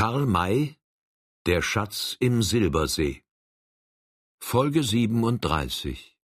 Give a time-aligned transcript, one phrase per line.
[0.00, 0.78] Karl May
[1.44, 3.22] Der Schatz im Silbersee
[4.38, 6.16] Folge 37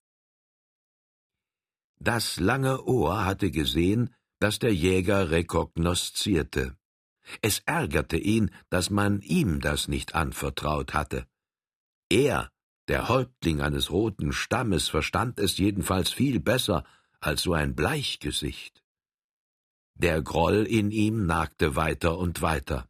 [1.99, 6.79] Das lange Ohr hatte gesehen, dass der Jäger rekognoszierte.
[7.43, 11.27] Es ärgerte ihn, dass man ihm das nicht anvertraut hatte.
[12.09, 12.51] Er,
[12.89, 16.83] der Häuptling eines roten Stammes, verstand es jedenfalls viel besser
[17.21, 18.83] als so ein Bleichgesicht.
[19.93, 22.89] Der Groll in ihm nagte weiter und weiter.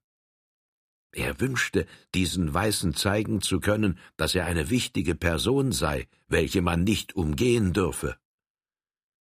[1.16, 6.84] Er wünschte, diesen Weißen zeigen zu können, dass er eine wichtige Person sei, welche man
[6.84, 8.18] nicht umgehen dürfe.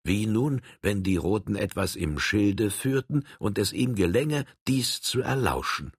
[0.06, 5.20] Wie nun, wenn die Roten etwas im Schilde führten und es ihm gelänge, dies zu
[5.20, 5.92] erlauschen.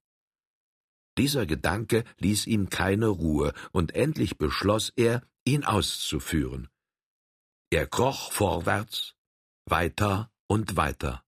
[1.19, 6.69] Dieser Gedanke ließ ihm keine Ruhe, und endlich beschloss er, ihn auszuführen.
[7.69, 9.15] Er kroch vorwärts,
[9.67, 11.23] weiter und weiter.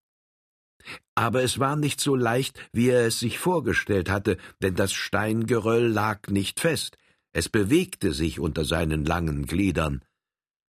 [1.15, 5.87] Aber es war nicht so leicht, wie er es sich vorgestellt hatte, denn das Steingeröll
[5.87, 6.97] lag nicht fest,
[7.33, 10.05] es bewegte sich unter seinen langen Gliedern.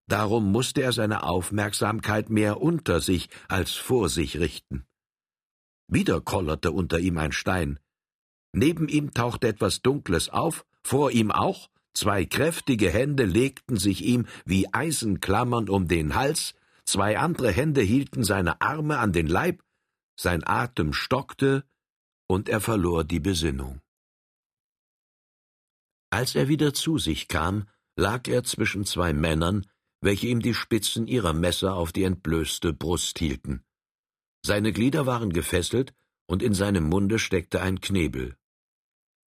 [0.08, 4.86] Darum musste er seine Aufmerksamkeit mehr unter sich als vor sich richten.
[5.88, 7.80] Wieder kollerte unter ihm ein Stein.
[8.52, 14.26] Neben ihm tauchte etwas Dunkles auf, vor ihm auch, zwei kräftige Hände legten sich ihm
[14.46, 19.62] wie Eisenklammern um den Hals, zwei andere Hände hielten seine Arme an den Leib,
[20.16, 21.64] sein Atem stockte
[22.28, 23.82] und er verlor die Besinnung.
[26.10, 29.66] Als er wieder zu sich kam, lag er zwischen zwei Männern,
[30.02, 33.64] welche ihm die Spitzen ihrer Messer auf die entblößte Brust hielten.
[34.46, 35.94] Seine Glieder waren gefesselt,
[36.28, 38.36] und in seinem Munde steckte ein Knebel.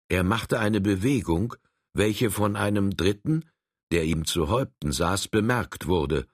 [0.08, 1.54] Er machte eine Bewegung,
[1.92, 3.44] welche von einem Dritten,
[3.92, 6.26] der ihm zu Häupten saß, bemerkt wurde.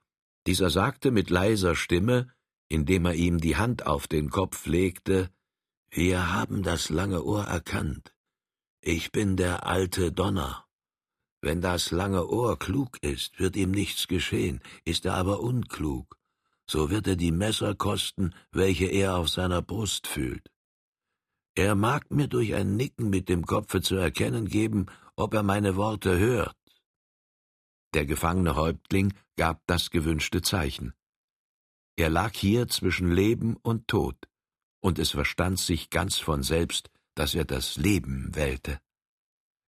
[0.47, 2.33] Dieser sagte mit leiser Stimme,
[2.73, 5.29] indem er ihm die Hand auf den Kopf legte,
[5.91, 8.15] Wir haben das lange Ohr erkannt.
[8.81, 10.65] Ich bin der alte Donner.
[11.43, 16.17] Wenn das lange Ohr klug ist, wird ihm nichts geschehen, ist er aber unklug,
[16.67, 20.51] so wird er die Messer kosten, welche er auf seiner Brust fühlt.
[21.55, 25.77] Er mag mir durch ein Nicken mit dem Kopfe zu erkennen geben, ob er meine
[25.77, 26.57] Worte hört.
[27.93, 30.95] Der gefangene Häuptling gab das gewünschte Zeichen.
[31.97, 34.17] Er lag hier zwischen Leben und Tod,
[34.81, 38.81] und es verstand sich ganz von selbst, dass er das Leben wählte.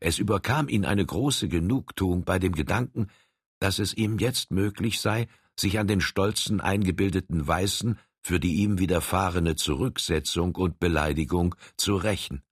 [0.00, 3.08] Es überkam ihn eine große Genugtuung bei dem Gedanken,
[3.58, 8.78] dass es ihm jetzt möglich sei, sich an den stolzen eingebildeten Weißen für die ihm
[8.78, 12.42] widerfahrene Zurücksetzung und Beleidigung zu rächen.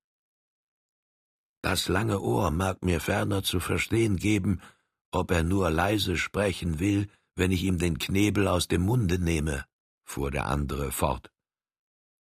[1.62, 4.60] Das lange Ohr mag mir ferner zu verstehen geben,
[5.10, 9.64] ob er nur leise sprechen will, wenn ich ihm den Knebel aus dem Munde nehme,
[10.04, 11.30] fuhr der andere fort.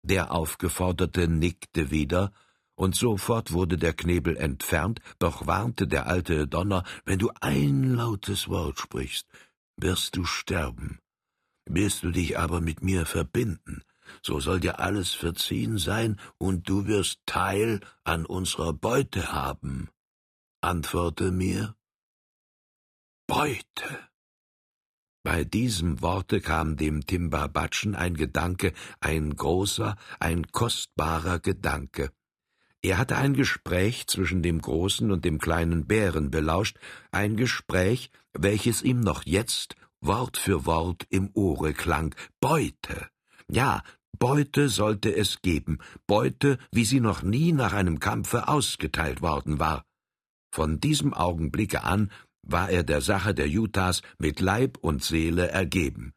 [0.02, 2.32] Der Aufgeforderte nickte wieder
[2.76, 8.48] und sofort wurde der Knebel entfernt, doch warnte der alte Donner, wenn du ein lautes
[8.48, 9.26] Wort sprichst,
[9.76, 11.00] wirst du sterben.
[11.64, 13.82] Willst du dich aber mit mir verbinden,
[14.22, 19.88] so soll dir alles verziehen sein, und du wirst Teil an unserer Beute haben.
[20.60, 21.74] Antworte mir.
[23.26, 24.05] Beute.
[25.26, 32.12] Bei diesem Worte kam dem Timbabatschen ein Gedanke, ein großer, ein kostbarer Gedanke.
[32.80, 36.78] Er hatte ein Gespräch zwischen dem großen und dem kleinen Bären belauscht,
[37.10, 42.14] ein Gespräch, welches ihm noch jetzt Wort für Wort im Ohre klang.
[42.38, 43.08] Beute.
[43.50, 43.82] Ja,
[44.20, 49.84] Beute sollte es geben, Beute, wie sie noch nie nach einem Kampfe ausgeteilt worden war.
[50.52, 52.12] Von diesem Augenblicke an
[52.46, 56.14] war er der Sache der Utahs mit Leib und Seele ergeben.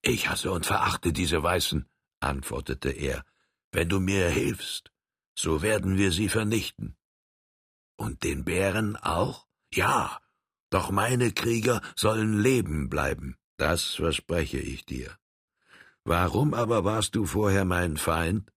[0.00, 1.88] Ich hasse und verachte diese Weißen,
[2.20, 3.24] antwortete er.
[3.72, 4.92] Wenn du mir hilfst,
[5.34, 6.96] so werden wir sie vernichten.
[7.96, 9.46] Und den Bären auch?
[9.72, 10.20] Ja,
[10.70, 15.16] doch meine Krieger sollen leben bleiben, das verspreche ich dir.
[16.04, 18.50] Warum aber warst du vorher mein Feind?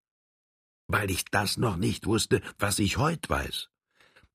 [0.88, 3.70] Weil ich das noch nicht wusste, was ich heut weiß.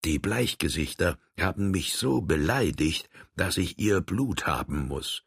[0.05, 5.25] Die Bleichgesichter haben mich so beleidigt, dass ich ihr Blut haben muss.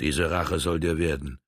[0.00, 1.40] Diese Rache soll dir werden.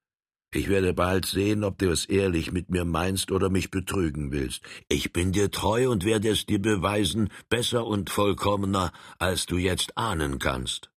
[0.52, 4.62] Ich werde bald sehen, ob du es ehrlich mit mir meinst oder mich betrügen willst.
[4.88, 9.96] Ich bin dir treu und werde es dir beweisen, besser und vollkommener, als du jetzt
[9.96, 10.90] ahnen kannst.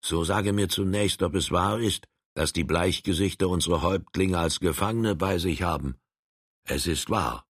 [0.00, 5.16] So sage mir zunächst, ob es wahr ist, dass die Bleichgesichter unsere Häuptlinge als Gefangene
[5.16, 5.96] bei sich haben.
[6.64, 7.46] Es ist wahr.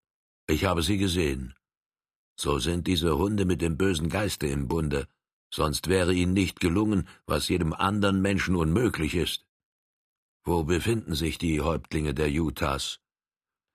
[0.47, 1.55] Ich habe sie gesehen.
[2.37, 5.09] So sind diese Hunde mit dem bösen Geiste im Bunde,
[5.51, 9.47] sonst wäre ihnen nicht gelungen, was jedem anderen Menschen unmöglich ist.
[10.45, 13.01] Wo befinden sich die Häuptlinge der Utahs?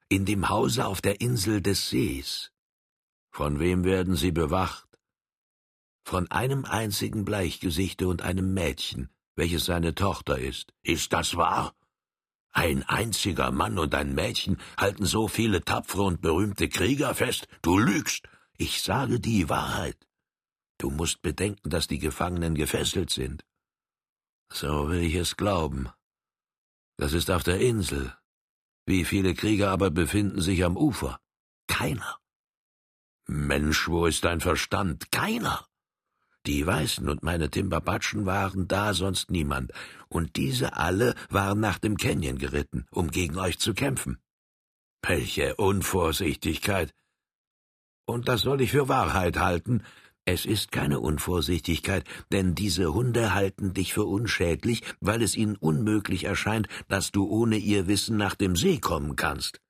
[0.09, 2.51] In dem Hause auf der Insel des Sees.
[3.31, 4.87] Von wem werden sie bewacht?
[6.03, 10.73] Von einem einzigen Bleichgesichte und einem Mädchen, welches seine Tochter ist.
[10.83, 11.73] Ist das wahr?
[12.51, 17.47] Ein einziger Mann und ein Mädchen halten so viele tapfere und berühmte Krieger fest?
[17.61, 18.27] Du lügst.
[18.57, 19.98] Ich sage die Wahrheit.
[20.77, 23.45] Du musst bedenken, dass die Gefangenen gefesselt sind.
[24.51, 25.89] So will ich es glauben.
[26.98, 28.15] Das ist auf der Insel.
[28.86, 31.19] Wie viele Krieger aber befinden sich am Ufer?
[31.68, 32.19] Keiner.
[33.27, 35.12] Mensch, wo ist dein Verstand?
[35.12, 35.65] Keiner.
[36.48, 39.71] Die Weißen und meine Timberbatschen waren da, sonst niemand,
[40.09, 44.19] und diese alle waren nach dem Canyon geritten, um gegen euch zu kämpfen.
[45.03, 46.94] Welche Unvorsichtigkeit!
[48.11, 49.83] Und das soll ich für Wahrheit halten.
[50.25, 56.25] Es ist keine Unvorsichtigkeit, denn diese Hunde halten dich für unschädlich, weil es ihnen unmöglich
[56.25, 59.61] erscheint, dass du ohne ihr Wissen nach dem See kommen kannst.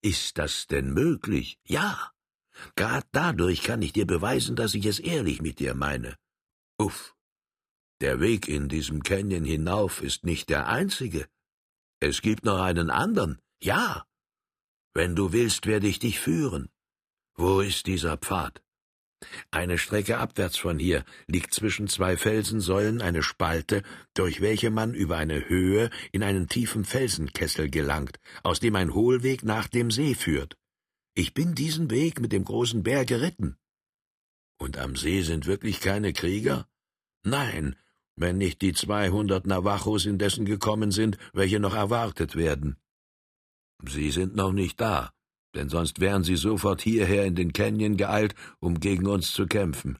[0.00, 1.58] Ist das denn möglich?
[1.66, 2.12] Ja.
[2.76, 6.16] Grad dadurch kann ich dir beweisen, dass ich es ehrlich mit dir meine.
[6.78, 7.16] Uff.
[8.00, 11.26] Der Weg in diesem Canyon hinauf ist nicht der einzige.
[11.98, 13.40] Es gibt noch einen anderen.
[13.60, 14.06] Ja.
[14.94, 16.70] Wenn du willst, werde ich dich führen.
[17.36, 18.62] Wo ist dieser Pfad?
[19.50, 23.82] Eine Strecke abwärts von hier liegt zwischen zwei Felsensäulen eine Spalte,
[24.14, 29.42] durch welche man über eine Höhe in einen tiefen Felsenkessel gelangt, aus dem ein Hohlweg
[29.42, 30.56] nach dem See führt.
[31.14, 33.56] Ich bin diesen Weg mit dem großen Bär geritten.
[34.58, 36.68] Und am See sind wirklich keine Krieger?
[37.22, 37.76] Nein,
[38.16, 42.76] wenn nicht die zweihundert Navajos indessen gekommen sind, welche noch erwartet werden.
[43.84, 45.12] Sie sind noch nicht da,
[45.54, 49.98] denn sonst wären sie sofort hierher in den Canyon geeilt, um gegen uns zu kämpfen.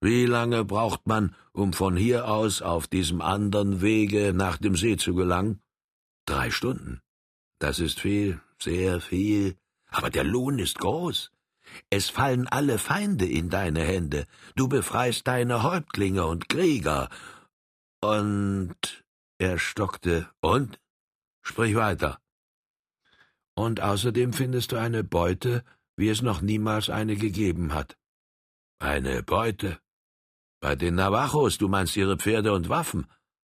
[0.00, 4.96] Wie lange braucht man, um von hier aus auf diesem anderen Wege nach dem See
[4.96, 5.60] zu gelangen?
[6.26, 7.00] Drei Stunden.
[7.60, 9.56] Das ist viel, sehr viel.
[9.86, 11.30] Aber der Lohn ist groß.
[11.90, 14.26] Es fallen alle Feinde in deine Hände.
[14.56, 17.08] Du befreist deine Häuptlinge und Krieger.
[18.00, 19.04] Und
[19.38, 20.28] er stockte.
[20.40, 20.80] Und?
[21.42, 22.21] Sprich weiter.
[23.54, 25.64] Und außerdem findest du eine Beute,
[25.96, 27.96] wie es noch niemals eine gegeben hat.
[28.78, 29.78] Eine Beute?
[30.60, 33.06] Bei den Navajos, du meinst ihre Pferde und Waffen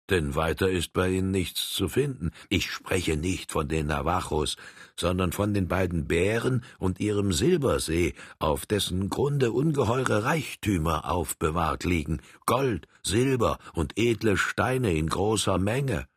[0.10, 2.32] denn weiter ist bei ihnen nichts zu finden.
[2.50, 4.58] Ich spreche nicht von den Navajos,
[4.98, 12.22] sondern von den beiden Bären und ihrem Silbersee, auf dessen Grunde ungeheure Reichtümer aufbewahrt liegen,
[12.46, 16.08] Gold, Silber und edle Steine in großer Menge.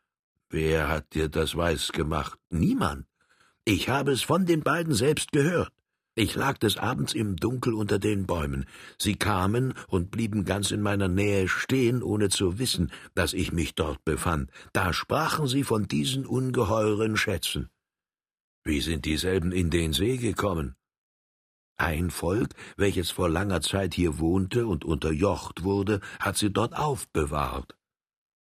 [0.49, 2.39] Wer hat dir das weiß gemacht?
[2.49, 3.05] Niemand.
[3.65, 5.71] Ich habe es von den beiden selbst gehört.
[6.15, 8.65] Ich lag des Abends im Dunkel unter den Bäumen.
[8.99, 13.73] Sie kamen und blieben ganz in meiner Nähe stehen, ohne zu wissen, dass ich mich
[13.73, 14.51] dort befand.
[14.73, 17.69] Da sprachen sie von diesen ungeheuren Schätzen.
[18.63, 20.75] Wie sind dieselben in den See gekommen?
[21.77, 27.75] Ein Volk, welches vor langer Zeit hier wohnte und unterjocht wurde, hat sie dort aufbewahrt.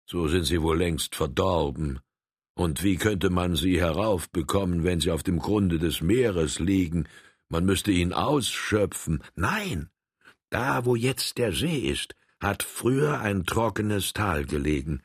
[0.07, 1.99] So sind sie wohl längst verdorben.
[2.55, 7.07] Und wie könnte man sie heraufbekommen, wenn sie auf dem Grunde des Meeres liegen,
[7.47, 9.23] man müsste ihn ausschöpfen.
[9.35, 9.89] Nein,
[10.49, 15.01] da, wo jetzt der See ist, hat früher ein trockenes Tal gelegen.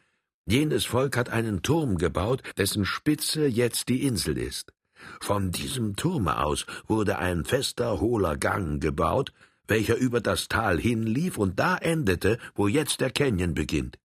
[0.47, 4.73] Jenes Volk hat einen Turm gebaut, dessen Spitze jetzt die Insel ist.
[5.21, 9.33] Von diesem Turme aus wurde ein fester, hohler Gang gebaut,
[9.67, 13.99] welcher über das Tal hinlief und da endete, wo jetzt der Canyon beginnt.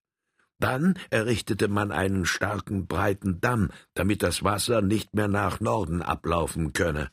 [0.59, 6.73] Dann errichtete man einen starken, breiten Damm, damit das Wasser nicht mehr nach Norden ablaufen
[6.73, 7.09] könne.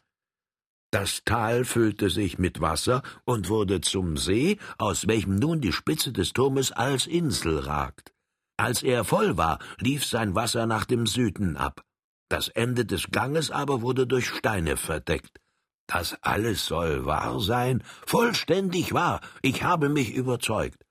[0.90, 6.12] Das Tal füllte sich mit Wasser und wurde zum See, aus welchem nun die Spitze
[6.12, 8.12] des Turmes als Insel ragt.
[8.56, 11.84] Als er voll war, lief sein Wasser nach dem Süden ab.
[12.28, 15.38] Das Ende des Ganges aber wurde durch Steine verdeckt.
[15.86, 20.85] Das alles soll wahr sein, vollständig wahr, ich habe mich überzeugt.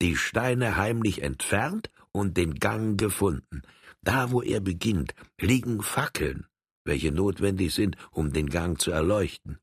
[0.00, 3.62] Die Steine heimlich entfernt und den Gang gefunden.
[4.02, 6.46] Da, wo er beginnt, liegen Fackeln,
[6.84, 9.58] welche notwendig sind, um den Gang zu erleuchten.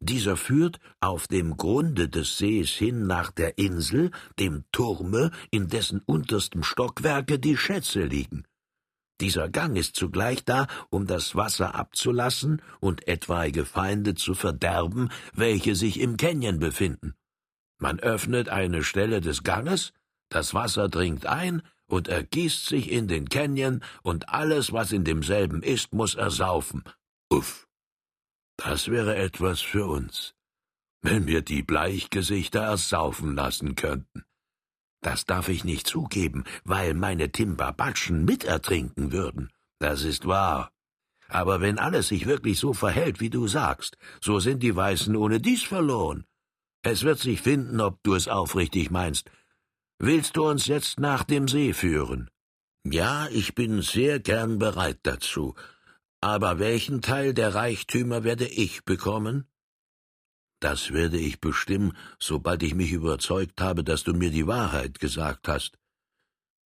[0.00, 6.00] Dieser führt auf dem Grunde des Sees hin nach der Insel, dem Turme, in dessen
[6.00, 8.44] unterstem Stockwerke die Schätze liegen.
[9.20, 15.74] Dieser Gang ist zugleich da, um das Wasser abzulassen und etwaige Feinde zu verderben, welche
[15.74, 17.14] sich im Canyon befinden.
[17.78, 19.92] Man öffnet eine Stelle des Ganges,
[20.28, 25.62] das Wasser dringt ein, und ergießt sich in den Canyon, und alles, was in demselben
[25.62, 26.82] ist, muss ersaufen.
[27.30, 27.68] Uff.
[28.56, 30.34] Das wäre etwas für uns,
[31.02, 34.24] wenn wir die Bleichgesichter ersaufen lassen könnten.
[35.02, 39.52] Das darf ich nicht zugeben, weil meine Timberbatschen mitertrinken würden.
[39.78, 40.72] Das ist wahr.
[41.28, 45.40] Aber wenn alles sich wirklich so verhält, wie du sagst, so sind die Weißen ohne
[45.40, 46.24] dies verloren.
[46.88, 49.28] Es wird sich finden, ob du es aufrichtig meinst.
[49.98, 52.30] Willst du uns jetzt nach dem See führen?
[52.84, 55.56] Ja, ich bin sehr gern bereit dazu.
[56.20, 59.48] Aber welchen Teil der Reichtümer werde ich bekommen?
[60.60, 65.48] Das werde ich bestimmen, sobald ich mich überzeugt habe, dass du mir die Wahrheit gesagt
[65.48, 65.76] hast.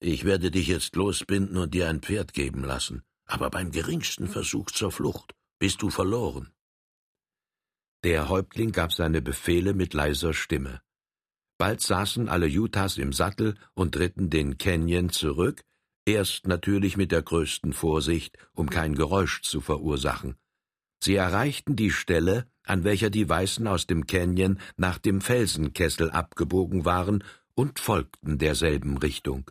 [0.01, 4.71] Ich werde dich jetzt losbinden und dir ein Pferd geben lassen, aber beim geringsten Versuch
[4.71, 6.53] zur Flucht bist du verloren.
[8.03, 10.81] Der Häuptling gab seine Befehle mit leiser Stimme.
[11.59, 15.63] Bald saßen alle Utahs im Sattel und ritten den Canyon zurück,
[16.07, 20.37] erst natürlich mit der größten Vorsicht, um kein Geräusch zu verursachen.
[21.03, 26.87] Sie erreichten die Stelle, an welcher die Weißen aus dem Canyon nach dem Felsenkessel abgebogen
[26.87, 27.23] waren,
[27.55, 29.51] und folgten derselben Richtung.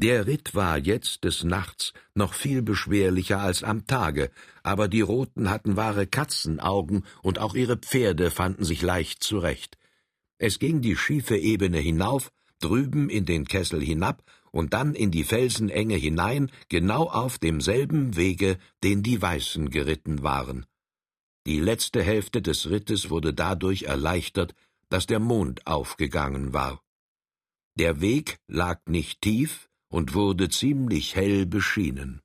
[0.00, 4.30] Der Ritt war jetzt des Nachts noch viel beschwerlicher als am Tage,
[4.62, 9.76] aber die Roten hatten wahre Katzenaugen, und auch ihre Pferde fanden sich leicht zurecht.
[10.38, 15.24] Es ging die schiefe Ebene hinauf, drüben in den Kessel hinab und dann in die
[15.24, 20.64] Felsenenge hinein, genau auf demselben Wege, den die Weißen geritten waren.
[21.44, 24.54] Die letzte Hälfte des Rittes wurde dadurch erleichtert,
[24.90, 26.84] dass der Mond aufgegangen war.
[27.74, 32.20] Der Weg lag nicht tief und wurde ziemlich hell beschienen.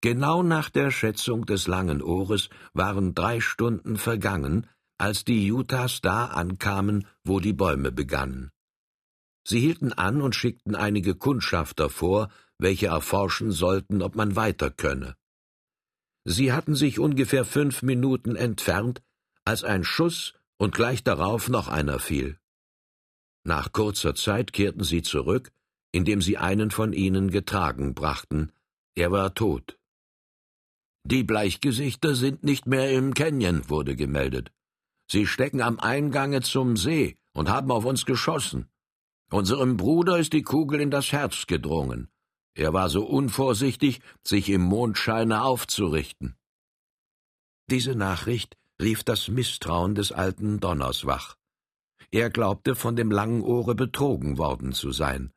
[0.00, 4.66] Genau nach der Schätzung des langen Ohres waren drei Stunden vergangen,
[4.96, 8.50] als die Utahs da ankamen, wo die Bäume begannen.
[9.44, 15.16] Sie hielten an und schickten einige Kundschafter vor, welche erforschen sollten, ob man weiter könne.
[16.24, 19.00] Sie hatten sich ungefähr fünf Minuten entfernt,
[19.44, 22.38] als ein Schuss und gleich darauf noch einer fiel.
[23.44, 25.50] Nach kurzer Zeit kehrten sie zurück,
[25.92, 28.52] indem sie einen von ihnen getragen brachten.
[28.94, 29.78] Er war tot.
[31.04, 34.52] Die Bleichgesichter sind nicht mehr im Canyon, wurde gemeldet.
[35.10, 38.68] Sie stecken am Eingange zum See und haben auf uns geschossen.
[39.30, 42.08] Unserem Bruder ist die Kugel in das Herz gedrungen.
[42.54, 46.36] Er war so unvorsichtig, sich im Mondscheine aufzurichten.
[47.70, 51.36] Diese Nachricht rief das Misstrauen des alten Donners wach.
[52.10, 55.32] Er glaubte, von dem langen Ohre betrogen worden zu sein.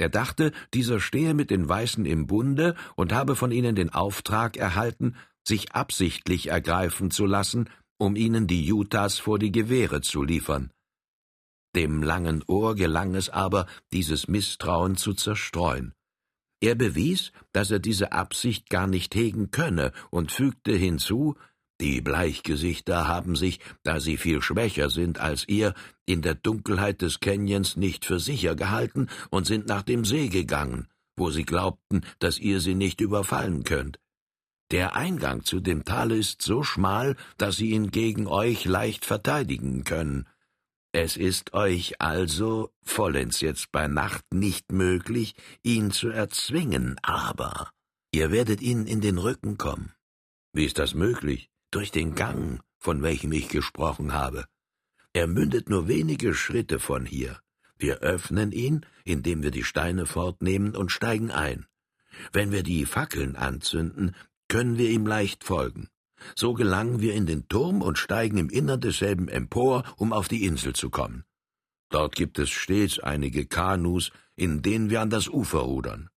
[0.00, 4.56] Er dachte, dieser stehe mit den Weißen im Bunde und habe von ihnen den Auftrag
[4.56, 5.14] erhalten,
[5.46, 10.70] sich absichtlich ergreifen zu lassen, um ihnen die Utahs vor die Gewehre zu liefern.
[11.76, 15.92] Dem langen Ohr gelang es aber, dieses Misstrauen zu zerstreuen.
[16.62, 21.36] Er bewies, dass er diese Absicht gar nicht hegen könne und fügte hinzu,
[21.80, 25.74] die Bleichgesichter haben sich, da sie viel schwächer sind als ihr,
[26.06, 30.88] in der Dunkelheit des Canyons nicht für sicher gehalten und sind nach dem See gegangen,
[31.16, 33.98] wo sie glaubten, dass ihr sie nicht überfallen könnt.
[34.70, 39.82] Der Eingang zu dem Tale ist so schmal, dass sie ihn gegen euch leicht verteidigen
[39.82, 40.28] können.
[40.92, 47.70] Es ist euch also, vollends jetzt bei Nacht, nicht möglich, ihn zu erzwingen, aber
[48.12, 49.92] ihr werdet ihnen in den Rücken kommen.
[50.52, 51.48] Wie ist das möglich?
[51.70, 54.46] Durch den Gang, von welchem ich gesprochen habe.
[55.12, 57.38] Er mündet nur wenige Schritte von hier.
[57.78, 61.66] Wir öffnen ihn, indem wir die Steine fortnehmen und steigen ein.
[62.32, 64.16] Wenn wir die Fackeln anzünden,
[64.48, 65.88] können wir ihm leicht folgen.
[66.34, 70.44] So gelangen wir in den Turm und steigen im Innern desselben empor, um auf die
[70.44, 71.24] Insel zu kommen.
[71.88, 76.10] Dort gibt es stets einige Kanus, in denen wir an das Ufer rudern.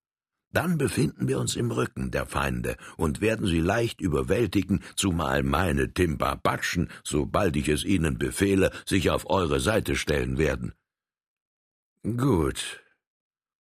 [0.53, 5.91] Dann befinden wir uns im Rücken der Feinde und werden sie leicht überwältigen, zumal meine
[5.93, 10.73] Timbabatschen, sobald ich es ihnen befehle, sich auf eure Seite stellen werden.
[12.03, 12.83] Gut.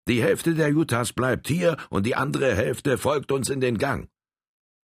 [0.06, 4.10] Die Hälfte der Utahs bleibt hier und die andere Hälfte folgt uns in den Gang.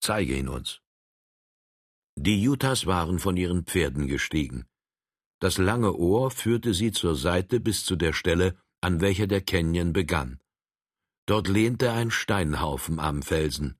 [0.00, 0.80] Zeige ihn uns.
[2.16, 4.66] Die Utahs waren von ihren Pferden gestiegen.
[5.38, 9.92] Das lange Ohr führte sie zur Seite bis zu der Stelle, an welcher der Canyon
[9.92, 10.41] begann.
[11.26, 13.78] Dort lehnte ein Steinhaufen am Felsen.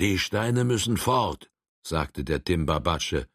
[0.00, 1.50] Die Steine müssen fort,
[1.82, 3.28] sagte der Timbabatsche.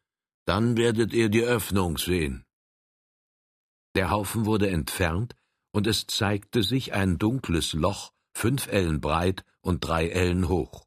[0.44, 2.44] Dann werdet ihr die Öffnung sehen.
[3.94, 5.34] Der Haufen wurde entfernt,
[5.72, 10.86] und es zeigte sich ein dunkles Loch, fünf Ellen breit und drei Ellen hoch.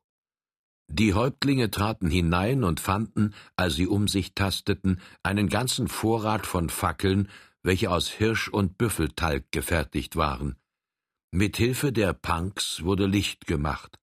[0.88, 6.70] Die Häuptlinge traten hinein und fanden, als sie um sich tasteten, einen ganzen Vorrat von
[6.70, 7.30] Fackeln,
[7.62, 10.58] welche aus Hirsch und Büffeltalg gefertigt waren.
[11.36, 13.98] Mit Hilfe der Punks wurde Licht gemacht.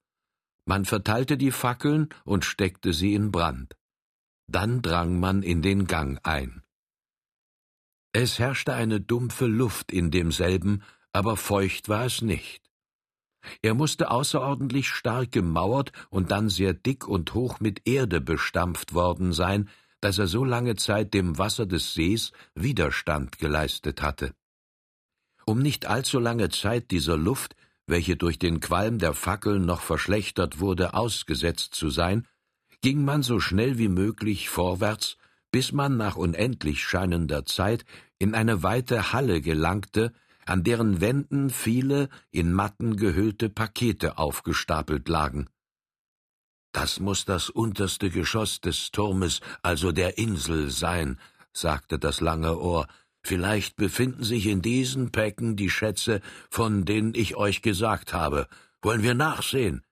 [0.65, 3.77] Man verteilte die Fackeln und steckte sie in Brand.
[4.49, 6.65] Dann drang man in den Gang ein.
[8.11, 10.83] Es herrschte eine dumpfe Luft in demselben,
[11.13, 12.69] aber feucht war es nicht.
[13.63, 19.33] Er musste außerordentlich stark gemauert und dann sehr dick und hoch mit Erde bestampft worden
[19.33, 19.69] sein,
[20.01, 24.35] dass er so lange Zeit dem Wasser des Sees Widerstand geleistet hatte.
[25.51, 27.57] Um nicht allzu lange Zeit dieser Luft,
[27.89, 32.25] welche durch den Qualm der Fackeln noch verschlechtert wurde, ausgesetzt zu sein,
[32.83, 35.17] ging man so schnell wie möglich vorwärts,
[35.51, 37.85] bis man nach unendlich scheinender Zeit
[38.21, 40.13] in eine weite Halle gelangte,
[40.47, 45.49] an deren Wänden viele in Matten gehüllte Pakete aufgestapelt lagen.
[46.71, 51.19] Das muss das unterste Geschoss des Turmes, also der Insel, sein,
[51.53, 52.87] sagte das lange Ohr.
[53.23, 58.47] Vielleicht befinden sich in diesen Päcken die Schätze, von denen ich euch gesagt habe.
[58.83, 59.83] Wollen wir nachsehen?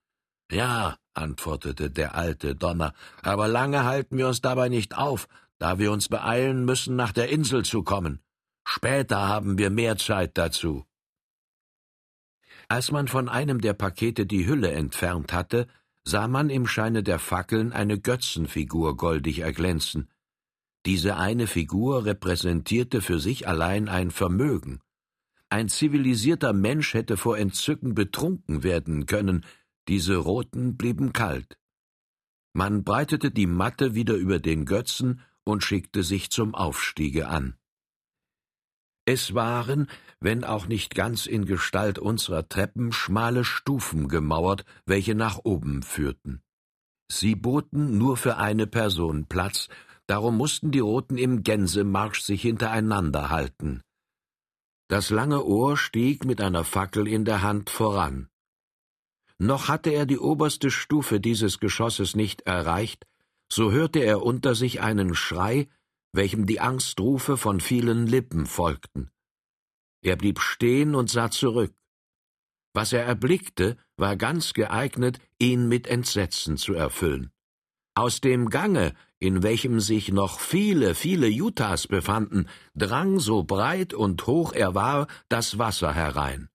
[0.51, 5.27] Ja, antwortete der alte Donner, aber lange halten wir uns dabei nicht auf,
[5.59, 8.19] da wir uns beeilen müssen, nach der Insel zu kommen.
[8.65, 10.85] Später haben wir mehr Zeit dazu.
[12.67, 15.67] Als man von einem der Pakete die Hülle entfernt hatte,
[16.03, 20.09] sah man im Scheine der Fackeln eine Götzenfigur goldig erglänzen.
[20.85, 24.79] Diese eine Figur repräsentierte für sich allein ein Vermögen.
[25.49, 29.45] Ein zivilisierter Mensch hätte vor Entzücken betrunken werden können,
[29.87, 31.57] diese roten blieben kalt.
[32.53, 37.55] Man breitete die Matte wieder über den Götzen und schickte sich zum Aufstiege an.
[39.05, 39.87] Es waren,
[40.19, 46.43] wenn auch nicht ganz in Gestalt unserer Treppen, schmale Stufen gemauert, welche nach oben führten.
[47.11, 49.67] Sie boten nur für eine Person Platz,
[50.09, 53.81] darum mussten die Roten im Gänsemarsch sich hintereinander halten.
[54.87, 58.27] Das lange Ohr stieg mit einer Fackel in der Hand voran.
[59.37, 63.05] Noch hatte er die oberste Stufe dieses Geschosses nicht erreicht,
[63.51, 65.69] so hörte er unter sich einen Schrei,
[66.11, 69.11] welchem die Angstrufe von vielen Lippen folgten.
[70.01, 71.73] Er blieb stehen und sah zurück.
[72.73, 77.31] Was er erblickte, war ganz geeignet, ihn mit Entsetzen zu erfüllen.
[77.95, 84.25] Aus dem Gange, in welchem sich noch viele, viele Utahs befanden, drang, so breit und
[84.27, 86.49] hoch er war, das Wasser herein.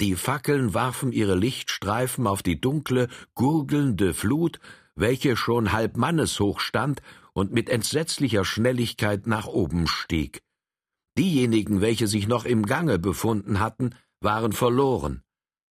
[0.00, 4.60] Die Fackeln warfen ihre Lichtstreifen auf die dunkle, gurgelnde Flut,
[4.94, 10.42] welche schon halb manneshoch stand und mit entsetzlicher Schnelligkeit nach oben stieg.
[11.18, 15.22] Diejenigen, welche sich noch im Gange befunden hatten, waren verloren.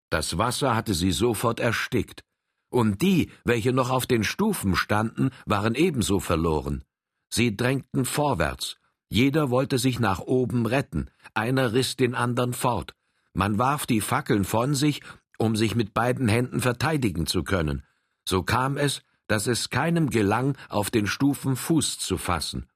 [0.09, 2.23] Das Wasser hatte sie sofort erstickt.
[2.71, 6.85] Und die, welche noch auf den Stufen standen, waren ebenso verloren.
[7.29, 8.77] Sie drängten vorwärts.
[9.09, 11.09] Jeder wollte sich nach oben retten.
[11.33, 12.95] Einer riss den andern fort.
[13.33, 15.01] Man warf die Fackeln von sich,
[15.37, 17.83] um sich mit beiden Händen verteidigen zu können.
[18.25, 22.67] So kam es, dass es keinem gelang, auf den Stufen Fuß zu fassen.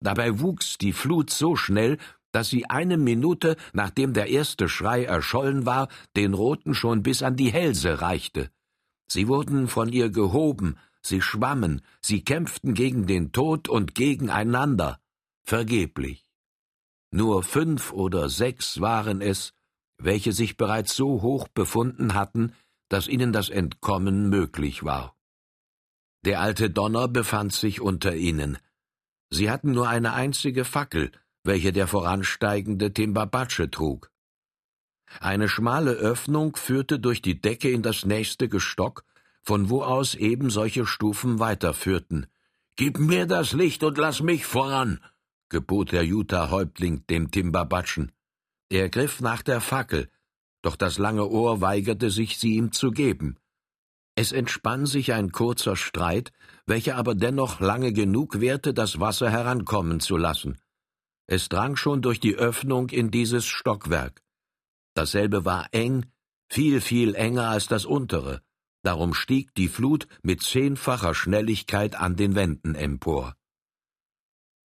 [0.00, 1.98] Dabei wuchs die Flut so schnell,
[2.32, 7.36] dass sie eine Minute, nachdem der erste Schrei erschollen war, den Roten schon bis an
[7.36, 8.50] die Hälse reichte.
[9.06, 15.00] Sie wurden von ihr gehoben, sie schwammen, sie kämpften gegen den Tod und gegeneinander,
[15.42, 16.24] vergeblich.
[17.10, 19.52] Nur fünf oder sechs waren es,
[19.98, 22.52] welche sich bereits so hoch befunden hatten,
[22.88, 25.16] dass ihnen das Entkommen möglich war.
[26.24, 28.58] Der alte Donner befand sich unter ihnen.
[29.30, 31.12] Sie hatten nur eine einzige Fackel,
[31.44, 34.10] welche der voransteigende Timbabatsche trug.
[35.20, 39.04] Eine schmale Öffnung führte durch die Decke in das nächste Gestock,
[39.42, 42.26] von wo aus eben solche Stufen weiterführten.
[42.76, 45.00] Gib mir das Licht und lass mich voran,
[45.48, 48.12] gebot der Utah-Häuptling dem Timbabatschen.
[48.68, 50.08] Er griff nach der Fackel,
[50.62, 53.36] doch das lange Ohr weigerte sich, sie ihm zu geben.
[54.16, 56.32] Es entspann sich ein kurzer Streit,
[56.66, 60.58] welcher aber dennoch lange genug währte, das Wasser herankommen zu lassen.
[61.26, 64.23] Es drang schon durch die Öffnung in dieses Stockwerk.
[64.94, 66.06] Dasselbe war eng,
[66.48, 68.40] viel, viel enger als das untere,
[68.82, 73.34] darum stieg die Flut mit zehnfacher Schnelligkeit an den Wänden empor.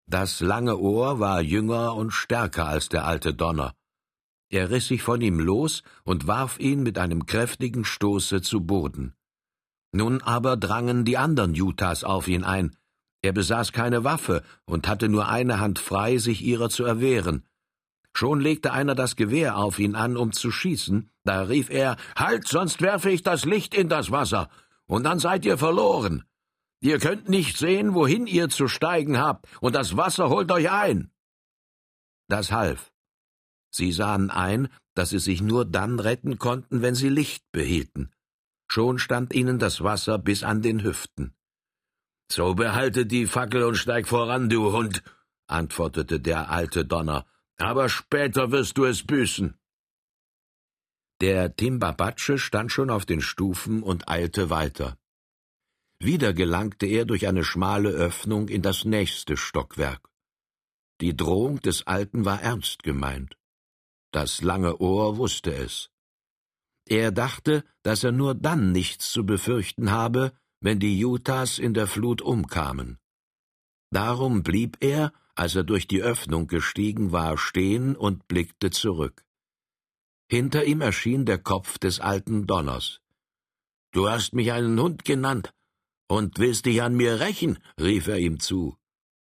[0.10, 3.74] Das lange Ohr war jünger und stärker als der alte Donner.
[4.50, 9.14] Er riss sich von ihm los und warf ihn mit einem kräftigen Stoße zu Boden.
[9.92, 12.76] Nun aber drangen die anderen Utahs auf ihn ein.
[13.22, 17.44] Er besaß keine Waffe und hatte nur eine Hand frei, sich ihrer zu erwehren.
[18.18, 22.48] Schon legte einer das Gewehr auf ihn an, um zu schießen, da rief er Halt,
[22.48, 24.50] sonst werfe ich das Licht in das Wasser,
[24.88, 26.24] und dann seid ihr verloren.
[26.82, 31.12] Ihr könnt nicht sehen, wohin ihr zu steigen habt, und das Wasser holt euch ein.
[32.28, 32.92] Das half.
[33.70, 38.12] Sie sahen ein, dass sie sich nur dann retten konnten, wenn sie Licht behielten.
[38.68, 41.36] Schon stand ihnen das Wasser bis an den Hüften.
[42.32, 45.04] So behalte die Fackel und steig voran, du Hund,
[45.46, 49.58] antwortete der alte Donner, aber später wirst du es büßen.
[51.20, 54.98] Der Timbabatsche stand schon auf den Stufen und eilte weiter.
[56.00, 60.08] Wieder gelangte er durch eine schmale Öffnung in das nächste Stockwerk.
[61.02, 63.36] Die Drohung des Alten war ernst gemeint.
[64.12, 65.90] Das lange Ohr wusste es.
[66.88, 71.88] Er dachte, dass er nur dann nichts zu befürchten habe, wenn die Utahs in der
[71.88, 73.00] Flut umkamen.
[73.92, 79.24] Darum blieb er, als er durch die Öffnung gestiegen war, stehen und blickte zurück.
[80.30, 83.00] Hinter ihm erschien der Kopf des alten Donners.
[83.92, 85.54] Du hast mich einen Hund genannt
[86.08, 88.78] und willst dich an mir rächen, rief er ihm zu.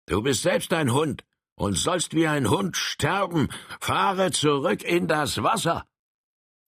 [0.06, 1.24] Du bist selbst ein Hund
[1.54, 3.48] und sollst wie ein Hund sterben.
[3.80, 5.86] Fahre zurück in das Wasser.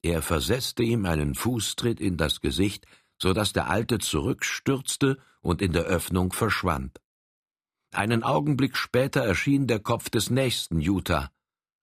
[0.03, 2.87] Er versetzte ihm einen Fußtritt in das Gesicht,
[3.21, 7.01] so dass der Alte zurückstürzte und in der Öffnung verschwand.
[7.93, 11.31] Einen Augenblick später erschien der Kopf des nächsten Utah.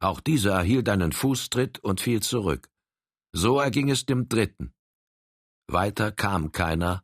[0.00, 2.70] Auch dieser erhielt einen Fußtritt und fiel zurück.
[3.32, 4.74] So erging es dem dritten.
[5.66, 7.02] Weiter kam keiner,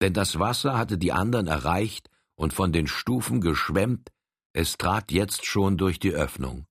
[0.00, 4.12] denn das Wasser hatte die anderen erreicht und von den Stufen geschwemmt,
[4.52, 6.66] es trat jetzt schon durch die Öffnung.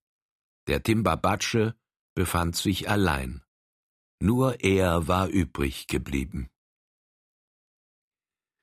[0.68, 1.76] Der Timbabatsche
[2.16, 3.44] befand sich allein.
[4.20, 6.50] Nur er war übrig geblieben.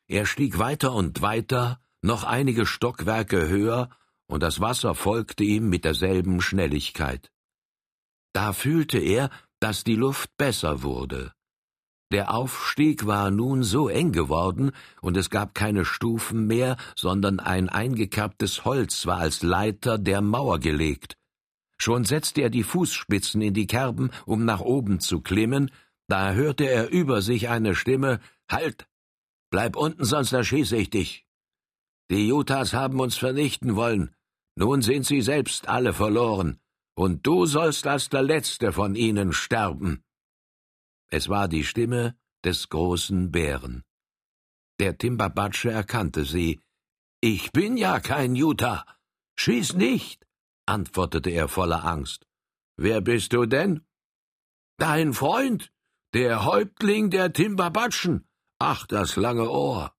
[0.09, 3.89] Er stieg weiter und weiter, noch einige Stockwerke höher,
[4.27, 7.31] und das Wasser folgte ihm mit derselben Schnelligkeit.
[8.35, 11.33] Da fühlte er, dass die Luft besser wurde.
[12.13, 17.71] Der Aufstieg war nun so eng geworden, und es gab keine Stufen mehr, sondern ein
[17.71, 21.17] eingekerbtes Holz war als Leiter der Mauer gelegt.
[21.79, 25.71] Schon setzte er die Fußspitzen in die Kerben, um nach oben zu klimmen,
[26.07, 28.87] da hörte er über sich eine Stimme Halt.
[29.51, 31.24] Bleib unten, sonst erschieße ich dich.
[32.11, 34.15] Die Utahs haben uns vernichten wollen.
[34.57, 36.61] Nun sind sie selbst alle verloren,
[36.95, 40.05] und du sollst als der letzte von ihnen sterben.
[41.09, 43.83] Es war die Stimme des großen Bären.
[44.81, 46.61] Der Timbabatsche erkannte sie.
[47.21, 48.85] Ich bin ja kein Utah.
[49.37, 50.27] Schieß nicht,
[50.67, 52.27] antwortete er voller Angst.
[52.77, 53.85] Wer bist du denn?
[54.79, 55.73] Dein Freund,
[56.13, 58.27] der Häuptling der Timbabatschen.
[58.59, 59.95] Ach, das lange Ohr.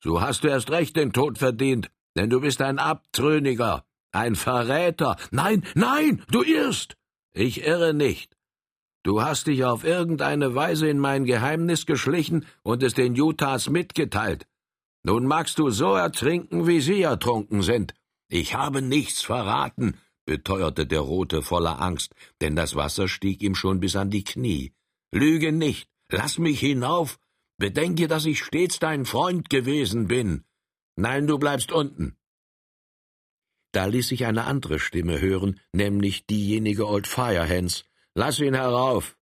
[0.00, 5.16] So hast du erst recht den Tod verdient, denn du bist ein Abtrünniger, ein Verräter.
[5.30, 6.96] Nein, nein, du irrst.
[7.32, 8.36] Ich irre nicht.
[9.02, 14.46] Du hast dich auf irgendeine Weise in mein Geheimnis geschlichen und es den Utahs mitgeteilt.
[15.02, 17.94] Nun magst du so ertrinken, wie sie ertrunken sind.
[18.28, 23.80] Ich habe nichts verraten, beteuerte der Rote voller Angst, denn das Wasser stieg ihm schon
[23.80, 24.72] bis an die Knie.
[25.12, 27.18] Lüge nicht, lass mich hinauf,
[27.58, 30.44] bedenke, dass ich stets dein Freund gewesen bin.
[30.96, 32.16] Nein, du bleibst unten.
[33.72, 37.84] Da ließ sich eine andere Stimme hören, nämlich diejenige Old Firehands.
[38.14, 39.16] Lass ihn herauf.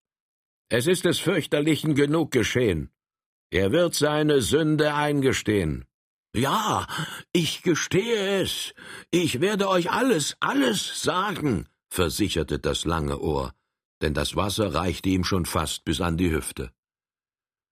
[0.69, 2.89] Es ist des Fürchterlichen genug geschehen.
[3.51, 5.85] Er wird seine Sünde eingestehen.
[6.33, 6.87] Ja,
[7.31, 8.73] ich gestehe es.
[9.11, 13.53] Ich werde euch alles, alles sagen, versicherte das lange Ohr,
[14.01, 16.71] denn das Wasser reichte ihm schon fast bis an die Hüfte.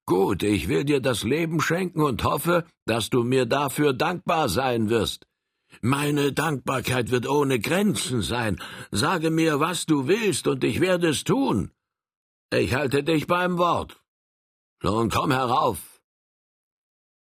[0.08, 4.90] Gut, ich will dir das Leben schenken und hoffe, dass du mir dafür dankbar sein
[4.90, 5.26] wirst.
[5.82, 8.62] Meine Dankbarkeit wird ohne Grenzen sein.
[8.92, 11.72] Sage mir, was du willst, und ich werde es tun.
[12.54, 14.00] Ich halte dich beim Wort.
[14.84, 16.02] Nun komm herauf.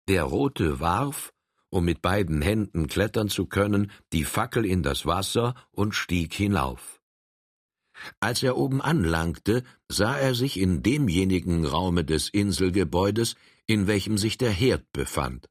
[0.09, 1.33] Der Rote warf,
[1.69, 7.00] um mit beiden Händen klettern zu können, die Fackel in das Wasser und stieg hinauf.
[8.21, 13.37] Als er oben anlangte, sah er sich in demjenigen Raume des Inselgebäudes,
[13.67, 15.49] in welchem sich der Herd befand.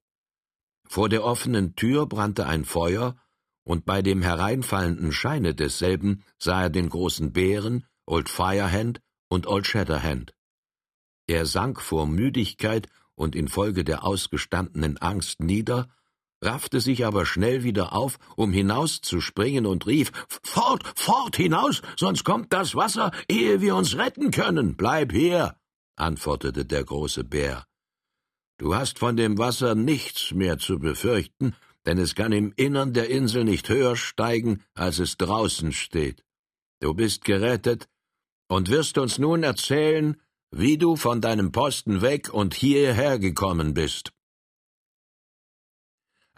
[0.88, 3.16] Vor der offenen Tür brannte ein Feuer,
[3.64, 9.68] und bei dem hereinfallenden Scheine desselben sah er den großen Bären, Old Firehand und Old
[9.68, 10.34] Shatterhand.
[11.28, 15.90] Er sank vor Müdigkeit und infolge der ausgestandenen Angst nieder,
[16.42, 20.12] raffte sich aber schnell wieder auf, um hinauszuspringen und rief
[20.44, 24.76] Fort, fort hinaus, sonst kommt das Wasser, ehe wir uns retten können.
[24.76, 25.56] Bleib hier,
[25.96, 27.66] antwortete der große Bär.
[28.58, 33.10] Du hast von dem Wasser nichts mehr zu befürchten, denn es kann im Innern der
[33.10, 36.24] Insel nicht höher steigen, als es draußen steht.
[36.82, 37.88] Du bist gerettet
[38.48, 40.22] und wirst uns nun erzählen,
[40.52, 44.12] wie du von deinem Posten weg und hierher gekommen bist.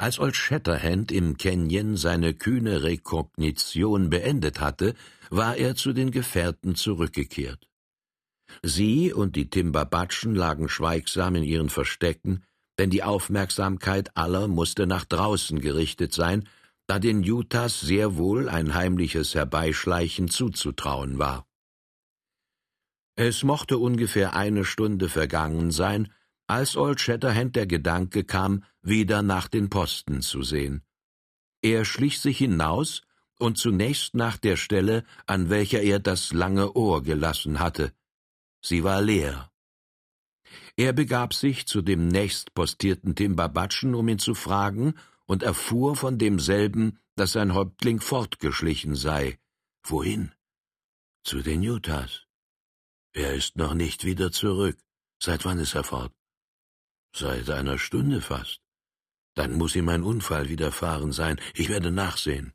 [0.01, 4.95] Als Old Shatterhand im Canyon seine kühne Rekognition beendet hatte,
[5.29, 7.69] war er zu den Gefährten zurückgekehrt.
[8.63, 12.43] Sie und die Timbabatschen lagen schweigsam in ihren Verstecken,
[12.79, 16.49] denn die Aufmerksamkeit aller musste nach draußen gerichtet sein,
[16.87, 21.45] da den Utahs sehr wohl ein heimliches Herbeischleichen zuzutrauen war.
[23.15, 26.11] Es mochte ungefähr eine Stunde vergangen sein,
[26.51, 30.83] als Old Shatterhand der Gedanke kam, wieder nach den Posten zu sehen.
[31.61, 33.03] Er schlich sich hinaus
[33.39, 37.93] und zunächst nach der Stelle, an welcher er das lange Ohr gelassen hatte.
[38.61, 39.49] Sie war leer.
[40.75, 46.99] Er begab sich zu dem nächstpostierten Timbabatschen, um ihn zu fragen, und erfuhr von demselben,
[47.15, 49.39] dass sein Häuptling fortgeschlichen sei.
[49.83, 50.33] Wohin?
[51.23, 52.25] Zu den Utahs.
[53.13, 54.77] Er ist noch nicht wieder zurück.
[55.17, 56.11] Seit wann ist er fort?
[57.13, 58.61] Seit einer Stunde fast.
[59.35, 61.39] Dann muss ihm ein Unfall widerfahren sein.
[61.53, 62.53] Ich werde nachsehen.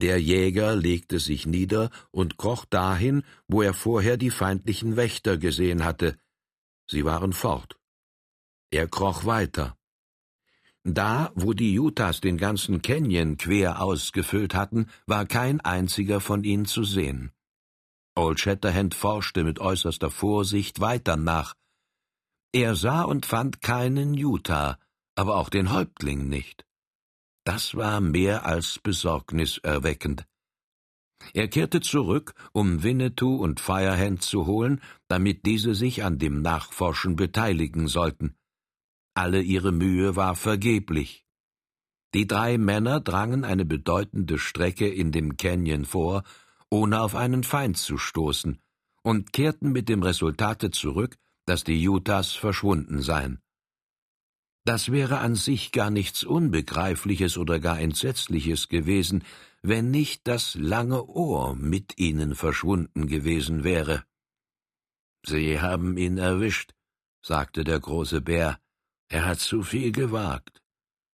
[0.00, 5.84] Der Jäger legte sich nieder und kroch dahin, wo er vorher die feindlichen Wächter gesehen
[5.84, 6.16] hatte.
[6.86, 7.76] Sie waren fort.
[8.70, 9.76] Er kroch weiter.
[10.84, 16.66] Da, wo die Utahs den ganzen Canyon quer ausgefüllt hatten, war kein einziger von ihnen
[16.66, 17.32] zu sehen.
[18.14, 21.54] Old Shatterhand forschte mit äußerster Vorsicht weiter nach.
[22.52, 24.78] Er sah und fand keinen Utah,
[25.14, 26.64] aber auch den Häuptling nicht.
[27.44, 30.26] Das war mehr als besorgniserweckend.
[31.34, 37.16] Er kehrte zurück, um Winnetou und Firehand zu holen, damit diese sich an dem Nachforschen
[37.16, 38.36] beteiligen sollten.
[39.14, 41.24] Alle ihre Mühe war vergeblich.
[42.14, 46.22] Die drei Männer drangen eine bedeutende Strecke in dem Canyon vor,
[46.70, 48.58] ohne auf einen Feind zu stoßen,
[49.02, 51.16] und kehrten mit dem Resultate zurück,
[51.48, 53.40] dass die Utahs verschwunden seien.
[54.64, 59.24] Das wäre an sich gar nichts Unbegreifliches oder gar Entsetzliches gewesen,
[59.62, 64.04] wenn nicht das lange Ohr mit ihnen verschwunden gewesen wäre.
[65.24, 66.74] Sie haben ihn erwischt,
[67.22, 68.60] sagte der große Bär.
[69.08, 70.62] Er hat zu viel gewagt.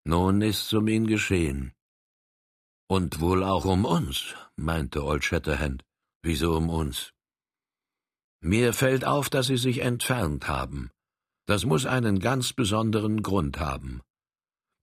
[0.05, 1.75] Nun ist's um ihn geschehen.
[2.89, 5.85] Und wohl auch um uns, meinte Old Shatterhand.
[6.23, 7.13] Wieso um uns?
[8.45, 10.91] Mir fällt auf, dass Sie sich entfernt haben.
[11.47, 14.03] Das muss einen ganz besonderen Grund haben.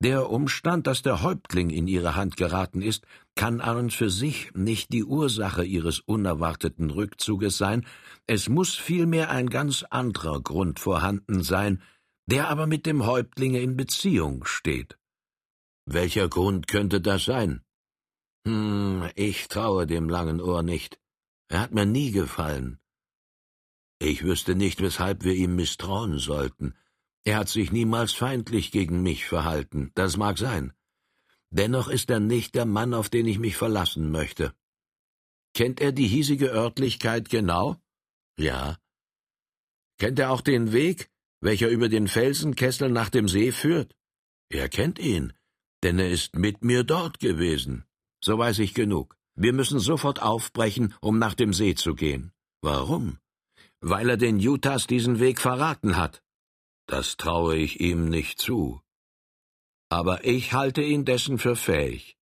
[0.01, 4.53] Der Umstand, dass der Häuptling in Ihre Hand geraten ist, kann an und für sich
[4.53, 7.85] nicht die Ursache Ihres unerwarteten Rückzuges sein,
[8.25, 11.81] es muss vielmehr ein ganz anderer Grund vorhanden sein,
[12.27, 14.97] der aber mit dem Häuptlinge in Beziehung steht.
[15.85, 17.61] Welcher Grund könnte das sein?
[18.47, 20.97] Hm, ich traue dem langen Ohr nicht.
[21.49, 22.79] Er hat mir nie gefallen.
[23.99, 26.73] Ich wüsste nicht, weshalb wir ihm misstrauen sollten.
[27.25, 30.73] Er hat sich niemals feindlich gegen mich verhalten, das mag sein.
[31.51, 34.53] Dennoch ist er nicht der Mann, auf den ich mich verlassen möchte.
[35.53, 37.75] Kennt er die hiesige Örtlichkeit genau?
[38.37, 38.77] Ja.
[39.97, 41.09] Kennt er auch den Weg,
[41.41, 43.95] welcher über den Felsenkessel nach dem See führt?
[44.49, 45.33] Er kennt ihn,
[45.83, 47.85] denn er ist mit mir dort gewesen.
[48.23, 49.17] So weiß ich genug.
[49.35, 52.31] Wir müssen sofort aufbrechen, um nach dem See zu gehen.
[52.61, 53.19] Warum?
[53.81, 56.21] Weil er den Utahs diesen Weg verraten hat.
[56.85, 58.81] Das traue ich ihm nicht zu.
[59.89, 62.15] Aber ich halte ihn dessen für fähig.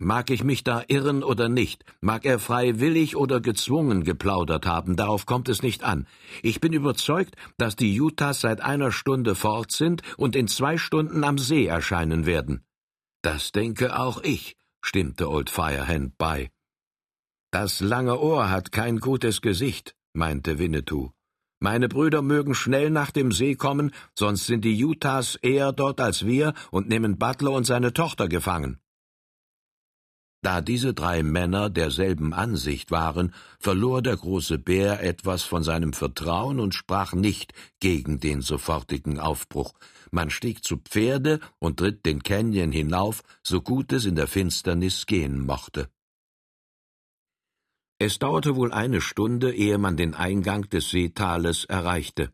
[0.00, 5.26] Mag ich mich da irren oder nicht, mag er freiwillig oder gezwungen geplaudert haben, darauf
[5.26, 6.06] kommt es nicht an.
[6.42, 11.24] Ich bin überzeugt, dass die Utahs seit einer Stunde fort sind und in zwei Stunden
[11.24, 12.64] am See erscheinen werden.
[13.22, 16.52] Das denke auch ich, stimmte Old Firehand bei.
[17.50, 21.12] Das lange Ohr hat kein gutes Gesicht meinte Winnetou.
[21.60, 26.26] Meine Brüder mögen schnell nach dem See kommen, sonst sind die Utahs eher dort als
[26.26, 28.78] wir und nehmen Butler und seine Tochter gefangen.
[30.40, 36.60] Da diese drei Männer derselben Ansicht waren, verlor der große Bär etwas von seinem Vertrauen
[36.60, 39.74] und sprach nicht gegen den sofortigen Aufbruch.
[40.12, 45.06] Man stieg zu Pferde und ritt den Canyon hinauf, so gut es in der Finsternis
[45.06, 45.88] gehen mochte.
[48.00, 52.32] Es dauerte wohl eine Stunde, ehe man den Eingang des Seetales erreichte.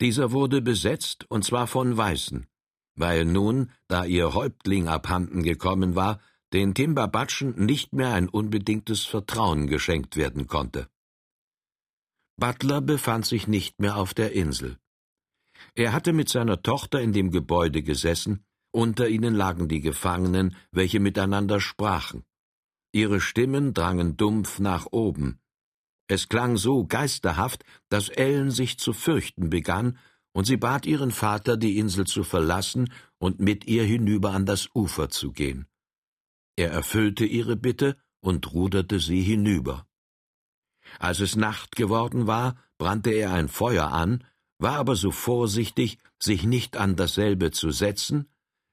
[0.00, 2.46] Dieser wurde besetzt, und zwar von Weißen,
[2.94, 6.20] weil nun, da ihr Häuptling abhanden gekommen war,
[6.52, 10.88] den Timbabatschen nicht mehr ein unbedingtes Vertrauen geschenkt werden konnte.
[12.36, 14.78] Butler befand sich nicht mehr auf der Insel.
[15.74, 21.00] Er hatte mit seiner Tochter in dem Gebäude gesessen, unter ihnen lagen die Gefangenen, welche
[21.00, 22.24] miteinander sprachen.
[22.94, 25.40] Ihre Stimmen drangen dumpf nach oben.
[26.06, 29.98] Es klang so geisterhaft, dass Ellen sich zu fürchten begann,
[30.32, 34.68] und sie bat ihren Vater, die Insel zu verlassen und mit ihr hinüber an das
[34.74, 35.66] Ufer zu gehen.
[36.54, 39.88] Er erfüllte ihre Bitte und ruderte sie hinüber.
[41.00, 44.22] Als es Nacht geworden war, brannte er ein Feuer an,
[44.58, 48.28] war aber so vorsichtig, sich nicht an dasselbe zu setzen,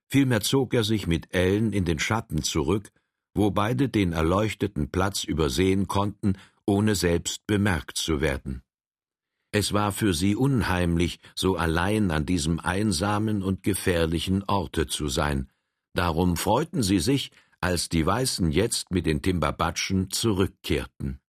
[0.09, 2.91] vielmehr zog er sich mit Ellen in den Schatten zurück
[3.33, 8.63] wo beide den erleuchteten Platz übersehen konnten ohne selbst bemerkt zu werden.
[9.51, 15.49] Es war für sie unheimlich, so allein an diesem einsamen und gefährlichen Orte zu sein.
[15.93, 21.19] Darum freuten sie sich, als die Weißen jetzt mit den Timbabatschen zurückkehrten.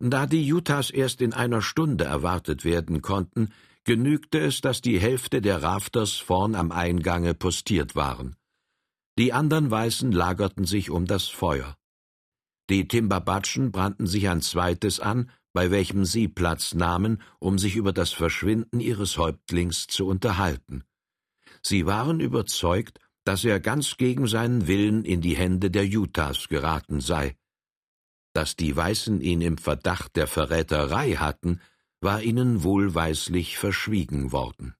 [0.00, 3.52] Da die Utahs erst in einer Stunde erwartet werden konnten,
[3.84, 8.36] genügte es, dass die Hälfte der Rafters vorn am Eingange postiert waren.
[9.18, 11.76] Die anderen Weißen lagerten sich um das Feuer.
[12.70, 17.92] Die Timbabatschen brannten sich ein zweites an, bei welchem sie Platz nahmen, um sich über
[17.92, 20.84] das Verschwinden ihres Häuptlings zu unterhalten.
[21.62, 27.00] Sie waren überzeugt, dass er ganz gegen seinen Willen in die Hände der Utahs geraten
[27.00, 27.36] sei.
[28.34, 31.60] Dass die Weißen ihn im Verdacht der Verräterei hatten,
[32.00, 34.77] war ihnen wohlweislich verschwiegen worden.